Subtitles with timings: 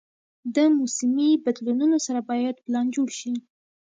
[0.55, 3.33] د موسمي بدلونونو سره باید پلان جوړ شي.